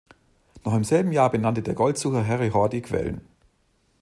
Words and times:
Noch 0.65 0.73
im 0.73 0.83
selben 0.83 1.11
Jahr 1.11 1.29
benannte 1.29 1.61
der 1.61 1.75
Goldsucher 1.75 2.25
Harry 2.25 2.49
Horr 2.49 2.69
die 2.69 2.81
Quellen. 2.81 3.21